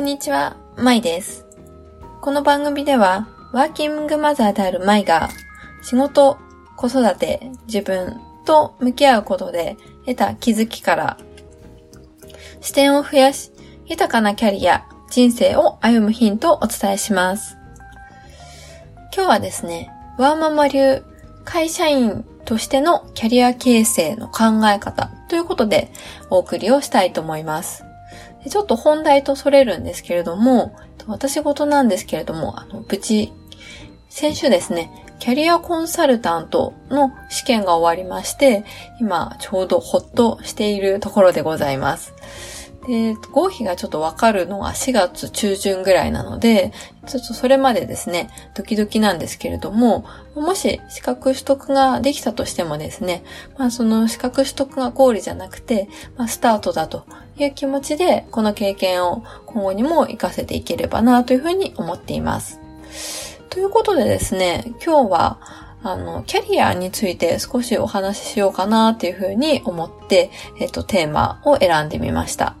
[0.00, 1.44] こんにちは、まいです。
[2.22, 5.28] この番組では、ワーキングマザーであるまいが、
[5.82, 6.38] 仕事、
[6.78, 9.76] 子育て、自分と向き合うことで
[10.06, 11.18] 得た気づきから、
[12.62, 13.52] 視点を増やし、
[13.84, 17.58] 豊かなキャリア、人生を歩むヒントをお伝えします。
[19.14, 21.04] 今日はですね、ワーママ流
[21.44, 25.92] 会社員としてのキャリア形成の考え方ということで
[26.30, 27.84] お送りをしたいと思います。
[28.48, 30.74] ちょっと本題とそれるんですけれども、
[31.06, 33.32] 私事なんですけれども、あの、無事、
[34.08, 34.90] 先週ですね、
[35.20, 38.64] キャリアコンサルタントの試験が終わりまして、
[39.00, 42.14] 今ちょうどほっとしているところでございます。
[42.86, 46.72] で、合否がちょっとわかるのが4月中旬ぐらいなので、
[47.06, 53.22] ちょっとそれまでですね、ドキドキなんですけれども、もし資格取得ができたとしてもですね、
[53.58, 57.04] まあその資格取得がゴールじゃなくて、まあスタートだと
[57.44, 62.60] いう気持ちで、この経験を今後にも活かせていければなというふうに思っています。
[63.48, 65.38] ということでですね、今日は、
[65.82, 72.54] あの、キャリアについて少しお話ししようかなっていうふうに思って、えっと、テーマを選んでみました。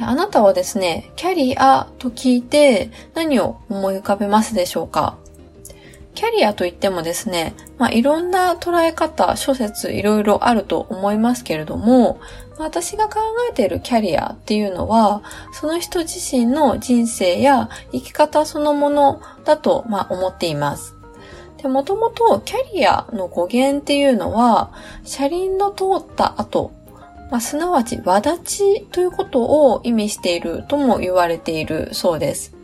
[0.00, 5.16] あなたはですね、キャリアと聞いて何を思い浮かべますでしょうか？
[6.18, 12.18] キャリアといってもですね、まあ、いろんな捉え方、諸説いろいろあると思いますけれども、
[12.58, 20.96] 私が考えているキャリアっていうのは、その人自身の人生や生き方そのものだと、まあ、思っています。
[21.62, 24.72] で、もともとキャリアの語源っていうのは、
[25.04, 26.72] 車輪の通った後
[27.30, 32.57] まあ、すなわち、わだちということを意味しているとも言われているそうです。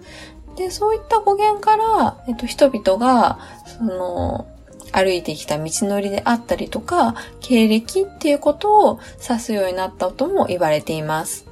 [0.56, 4.46] で、そういった語源から、えっと、人々が、その、
[4.92, 11.46] 歩いてきた道のりであったりとか、経歴っていうことを指すようになったとも言われています。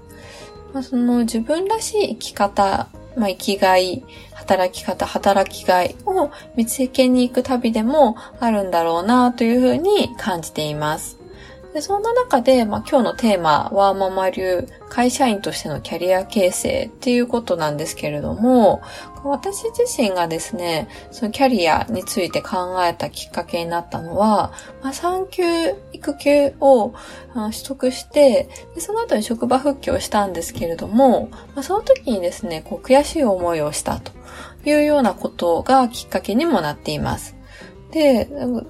[0.72, 11.21] まあ、その自分らしい生き方、まあ、生きがい、働き方、働きがいを見つけに行く旅でもあるんだろうなというふうに感じています。
[11.72, 18.82] でそんな中で、まあ、今日のテーマ、ワーママ流、会社員としてのキャリア形成っていうことなんですけれども、
[19.24, 24.52] 私自身がですね、そのキャリアについて考えたきっかけになったのは、
[24.82, 25.42] まあ、産休、
[25.94, 26.92] 育休を
[27.34, 34.12] 取得して、でその後に職場復帰をしたんですけれども、まあ、その時にですね、こう悔しい思いをしたと
[34.66, 37.34] いうようなことがきっかけにもなっています。
[37.92, 38.26] で、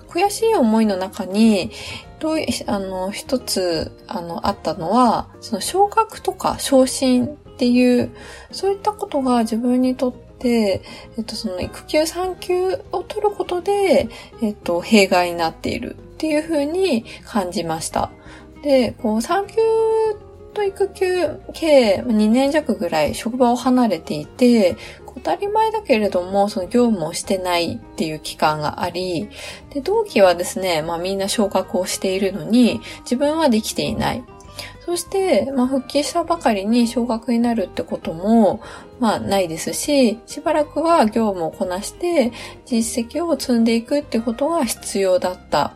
[0.08, 1.70] 悔しい思いの中に、
[2.18, 8.10] どう、あの、一つ、あの、あったのは、その昇格とか昇進っていう、
[8.50, 10.82] そういったことが自分にとって、
[11.16, 14.08] えっと、その育休産休を取ることで、
[14.42, 18.10] えっと、弊害になっているっていうふうに感じました。
[18.62, 19.54] で、こう、産休
[20.52, 24.76] と育休計2年弱ぐらい職場を離れていて、
[25.14, 29.28] 当たり前だけれども、その業務をしてないっていう期間があり、
[29.70, 34.24] で、同期はですね、まあみんな昇格をしているのに、自分はできていない。
[34.84, 38.60] そして、まあ、復帰したばかりに昇格になるってことも、
[38.98, 42.32] まあ、ないですし、しばらくは業務をこなして、
[42.66, 45.74] 実績を積んでいくってことが必要だった、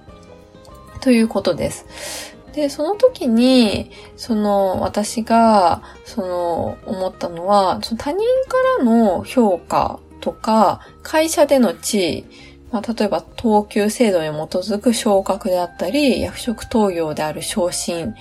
[1.01, 2.36] ということです。
[2.57, 8.19] で、その時に、その、私が、その、思ったのは、その他人
[8.49, 12.25] からの評価とか、会社での地位、
[12.73, 18.15] まあ、例えば、等級制度に基づく昇格であったり、役職登用である昇進っ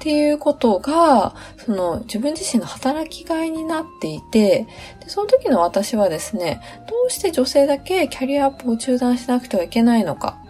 [0.00, 4.66] ていうことが、その自分自身の働きがいになっていて、
[5.00, 10.43] でその時の私はですね、どうして女性だけキャリアアップを中断しなくてはいけないのか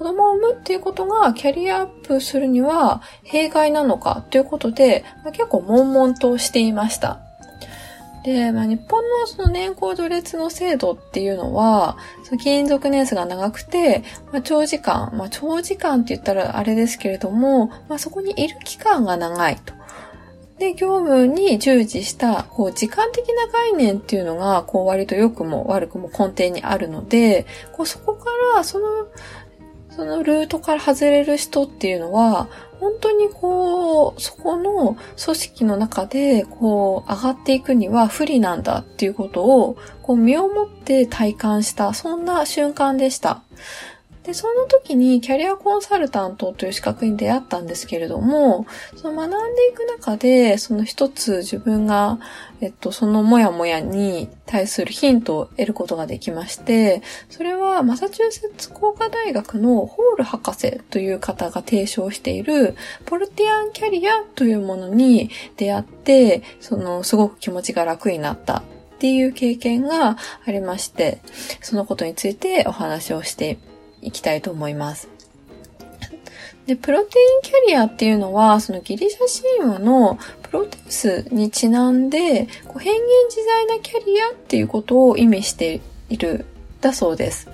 [0.00, 7.20] 子供を産むっていうことがキャリアアップするには弊害なのかということで、まあ、結構悶々としていました。
[8.24, 14.02] で、まあ、日本のその年功序列の制度っていうのは、その勤続年数が長くて、
[14.32, 19.74] まあ、長時間、まあ、長時間って言ったらあれですけれども、まあ、そこにいる期間が長いと。
[20.60, 28.86] で、業務に従事した、こう、時間的な概念っていうのが、こう、割と良くも悪くも根底にあるので、こう、そこから、その、
[30.00, 32.48] そのルートから外れる人っていうのは、
[32.80, 43.42] 本当にこう、そこの組織の中で、こう、上がっていくには不利なんだっていうことを、こう、身をもって体感した、そんな瞬間でした。
[44.30, 52.20] で、その時にキャリアコンサルタントという資格に出会ったんですけれども、その学んでいく中で、その一つ自分が、
[52.60, 68.62] えっと、そのもやもやに対するヒントを得ることができまして、それはマサチューセッツ工科大学のホール博士という方が提唱しているポルティアンキャリアというものに出会って、そのすごく気持ちが楽になったっ
[69.00, 71.20] ていう経験がありまして、
[71.62, 73.58] そのことについてお話をして
[74.02, 75.08] いきたいと思います。
[76.66, 86.46] で、プロテインキャリアっていうのは、そのギリシャ神話のプロテウスにちなんで、こう変幻自在なキャリアっていうことを意味している、
[86.80, 87.48] だそうです。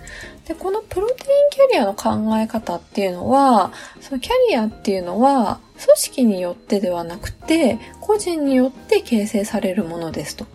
[0.47, 1.19] で、このプロテイン
[1.51, 10.47] キャリアの考え方っていうのは、そのキャリアっていうのは、組織によってではなくて、個人によって形成されるものですと。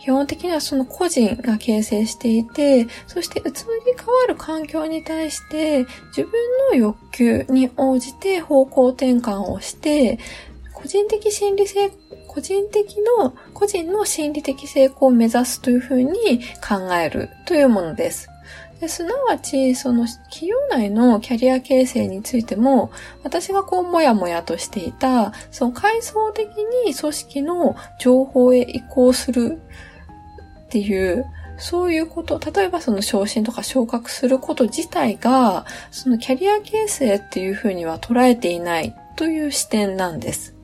[0.00, 3.50] 基本的にはその個人が形成していて、そして移り
[3.96, 5.86] 変わる環境に対して
[6.16, 6.32] 自分
[6.70, 10.18] の欲求に応じて方向転換をして、
[10.72, 11.90] 個人的心理性、
[12.26, 18.30] 個人的の、個人の心理的成功を目指すというふうに考えるというものです。
[18.80, 22.90] ですなわち、その企業内のキャリア形成についても、
[23.22, 26.48] 私がこうもやもやとしていた、その階層的
[26.86, 29.60] に組織の情報へ移行する
[30.70, 31.26] っていう、
[31.58, 40.54] そういうこと、例えばその昇進とか昇格すること自体が、そのキャリア形成っていうふうには捉えていないという視点なんです。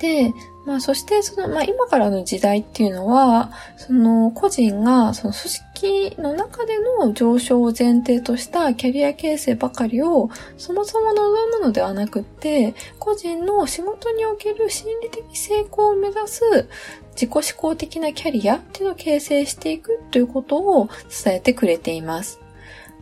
[0.00, 0.32] で、
[0.64, 16.68] まあそしてその、まあ今からの時代っていうのは、その個人がその組織の中での上昇を前提としたキャリア形成ばかりをそもそも望むのではなくって、個人の仕事における心理的成功を目指す
[17.12, 20.88] 自己思考的なキャリアっていうのを形成していくということを
[21.24, 22.40] 伝えてくれています。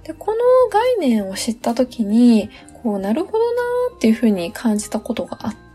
[0.03, 0.39] で、この
[0.71, 2.51] 概念を知ったときに、
[2.83, 5.68] こう、なるほどなーっていうふうに感じたことがあって、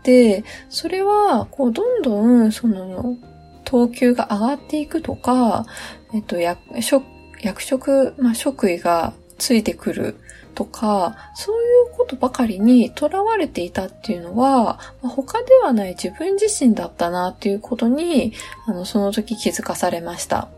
[0.68, 3.16] それは、こう、どんどん、その、
[3.64, 5.66] 等級が上がっていくとか、
[6.12, 7.04] えっと、役職、
[7.40, 10.16] 役職、まあ、職位がついてくる
[10.54, 11.58] とか、そうい
[11.92, 18.32] うことばかりに囚われていたっていうのは、ま、他ではない自分自身だったなっていうことに、
[18.66, 20.48] あの、その時気づかされました。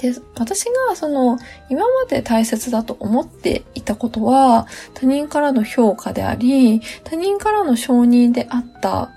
[0.00, 1.38] で、私がその、
[1.68, 9.10] 今まで大切だと思っていたことは、他人からの評価であり、他人からの承認であった。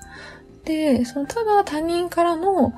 [0.65, 2.73] で、その、ただ他人からの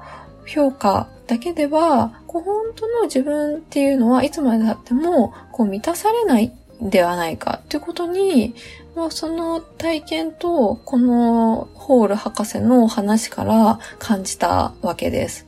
[0.46, 8.54] 評価だけでは、こう本当の自分っていうのはいつまで経っても、こう満たされないではないかっていうことに、
[8.96, 15.45] まあ、その体験とこのホール博士の話から感じたわけです。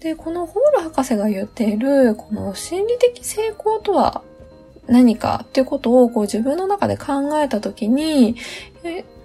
[0.00, 4.22] で、このホール博士が言っている、この心理的成功とは
[4.86, 8.34] 何かっていうことをこう自分の中で考えたときに、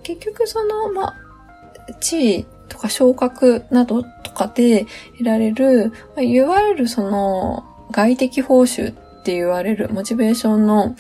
[0.04, 1.16] 結局その、ま、
[2.02, 4.86] 地位とか昇格などとかで
[5.18, 10.96] 得られる、ま、いわゆるその外的報酬って言われるモチベーションの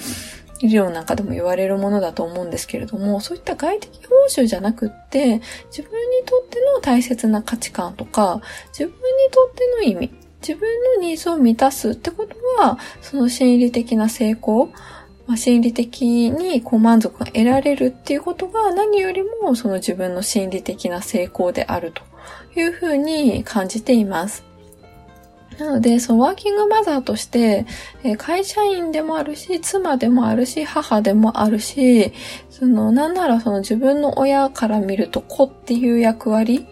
[0.59, 8.97] 医療なんかでも言われるものだと思うんですけれども、そういった外的報酬じゃなくって、自分にとっての大切な価値観とか、自分に
[9.31, 10.11] とっての意味、
[10.41, 14.69] 自分のニーズを満たすってことは、その心理的な成功、
[15.27, 22.03] まあ、心理的にこう満足が得られるっていうことが何よりもその自分の心理的な成功であると
[22.59, 24.43] いうふうに感じています。
[25.59, 27.65] なので、そのワーキングマザーとして、
[28.03, 32.11] え会社員でもあるし、妻でもあるし、母でもあるし、
[32.49, 36.67] その、なんならその自分の親から見ると子っていう役割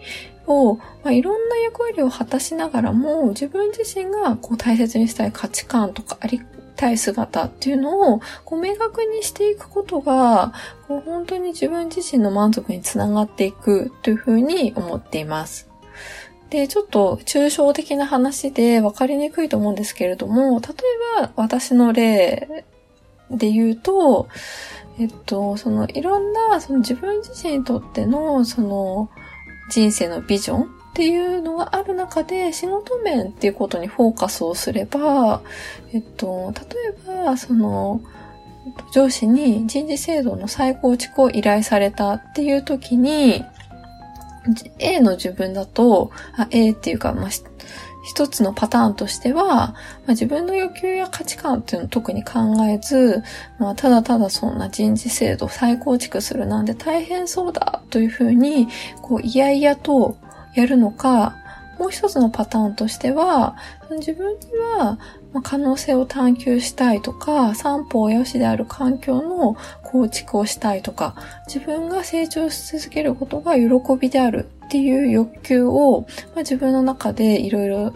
[0.46, 6.40] を、まあ、いろんな役割を果たしながらも、自分自身がこう大切にしたい価値観とかあり
[6.76, 10.52] たい姿っていうのをこう明確にしていくことが、
[10.86, 15.73] こう本当に自分自身の満足につながっていくというふうに思っています。
[16.54, 20.68] で、ちょっと抽象的な話で分かりにくいと思うんですけれども、例
[21.18, 22.64] えば私の例
[23.28, 24.28] で言うと、
[25.00, 29.10] えっと、そのいろんなその自分自身にとってのその
[29.68, 35.42] 人生のビジョンっていうのがある中で仕事面っていうことにフォーカスをすれば、
[35.92, 38.00] えっと、例えばその
[38.92, 43.42] 上司に人事制度の再構築を依頼されたっていう時に、
[44.78, 46.10] A の自分だと、
[46.50, 47.28] A っていうか、まあ、
[48.04, 49.74] 一つのパターンとしては、ま
[50.08, 53.22] あ、自分の欲求や価値観っていうのを特に考えず、
[53.58, 58.68] まあ、ただただそんな人事制度を再構築するなんて大変そうだというふうに、
[59.00, 60.18] こう、いやいやと
[60.54, 61.36] やるのか、
[61.78, 63.56] もう一つのパターンとしては、
[63.90, 64.38] 自分に
[64.78, 64.98] は、
[65.34, 73.68] まあ、可能性を探求したいとか、三方よしである環境の構築をしたいとか、自分が成長し続けることが喜
[74.00, 77.92] びであるっていう欲求を、まあ、自分の中でいろいろ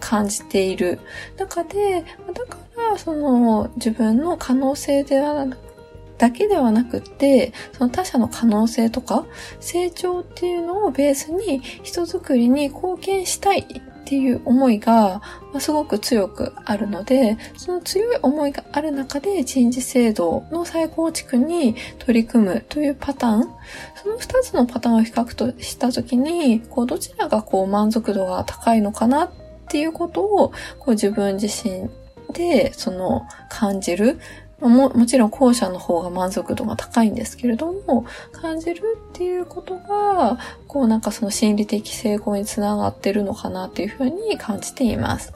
[0.00, 0.98] 感じている。
[1.38, 2.04] 中で、
[2.34, 5.46] だからその自分の可能性では
[6.18, 9.26] だけではなくって、その他者の可能性とか
[9.60, 13.64] 成長っていうのをベースに人づくりに貢献したい
[14.10, 23.42] っていう思いが、ますごく強くあるので、その強い思いがある中で人事制度の再構築に取り組むというパターン、
[23.94, 29.30] その二つのパターンを比較としたときに、こうどちらがこう満足度が高いのかなっ
[29.68, 30.48] ていうことを、
[30.80, 31.88] こう自分自身
[32.32, 34.18] でその感じる
[34.68, 45.32] も、もちろん後者の方が満足度が高いんですけれども、感じるっていうことが、こうなんかその心理的成功につながってるのかなっていうふうに感じています。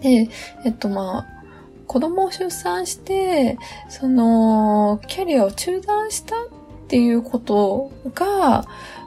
[0.00, 0.28] で、
[0.64, 1.38] えっとまあ、
[1.86, 6.46] 子供を出産して、その、キャリアを中断したっ
[6.88, 8.66] ていうことが、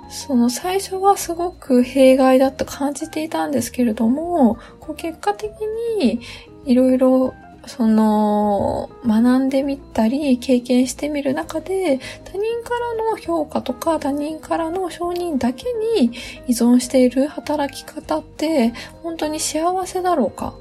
[0.09, 5.51] その最初はすごく弊害だと感じていたんですけれども、こう結果的
[5.97, 6.19] に
[6.65, 7.33] いろいろ
[7.67, 15.65] その、学んでみたり、経験してみる中で、他人からの評価とか、他人からの承認だけ
[15.97, 16.11] に
[16.47, 20.55] 依存している働き方って、本当に幸せだろうか？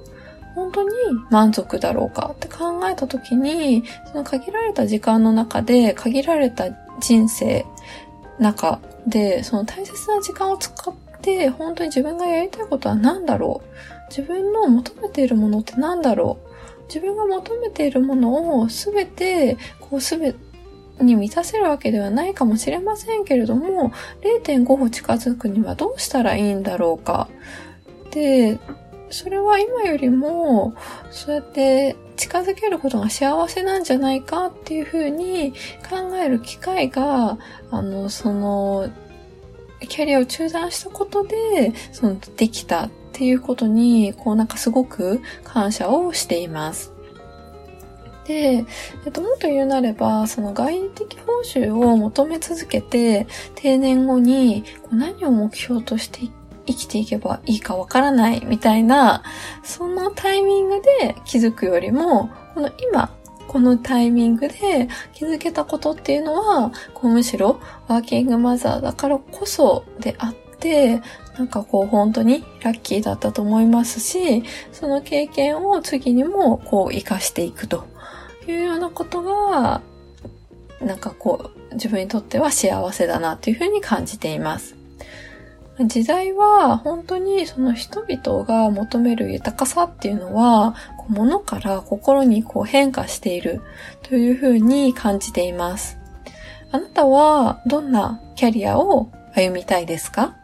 [0.54, 0.90] 本当に
[1.30, 2.32] 満足だろうか？
[2.34, 6.66] って考えたときに、その限られた時間の中で、限られた
[7.00, 7.64] 人生、
[8.38, 13.68] 中で、その大切な時間を使って、本当に自分がやりたいことは何だろう？
[14.10, 16.49] 自分の求めているものって何だろう？
[16.92, 20.34] 自分が求めているものをすべて、こうすべ
[21.00, 23.92] に満たせるわけではないかもしれませんけれども、
[24.44, 27.28] 0.5歩近づくにはどうしたらいいんだろうか。
[28.10, 28.58] で、
[29.08, 30.74] それは今よりも、
[31.10, 35.52] そうやって近づけることが幸せなんじゃないかっていうふうに
[35.88, 37.38] 考える機会が、
[37.70, 38.90] あの、その、
[39.88, 46.92] キャリアを中断したことで、その、できたっっていうことに、こうなんかすごく感謝をしています。
[48.24, 48.64] で、
[49.04, 53.26] えっと、もっと言うなれば、その外的報酬を求め続けて、
[53.56, 56.20] 定年後にこう何を目標として
[56.66, 59.24] 生きていけばいいかわからないみたいな、
[59.64, 63.10] そのタイミングで気づくよりも、この今、
[63.48, 71.02] このタイミングで気づけたことっていうのは、こうむしろワーキングマザーだからこそであって、
[71.40, 74.42] なんかこう本当にラッキーだったと思いますし、
[74.72, 77.86] その経験を次にもこう活かしていくと
[78.46, 79.80] いうようなことが、
[80.82, 84.76] なんかこう自分にとっては幸せだなというふうに感じています。
[85.86, 90.74] 時代は本当にその人々が求める豊かさっていうのは、
[91.08, 93.62] 物から心にこう変化している
[94.02, 95.96] というふうに感じています。
[96.70, 100.36] あなたはどんなキャリアを歩みたいですか？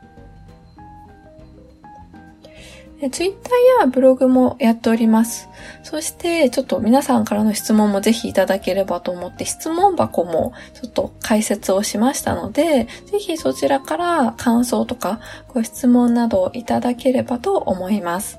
[3.11, 5.49] ツイッターやブログもやっております。
[5.83, 15.21] そして、ちょっと皆さんからの質問もぜひいただければと思って、質問箱もちょっと解説をしましたので、ぜひそちらから感想とか
[15.53, 18.39] ご質問などをいただければと思います。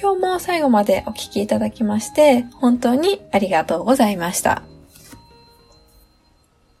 [0.00, 4.71] 今日も最後までお聴きいただきまして、本当にありがとうございました。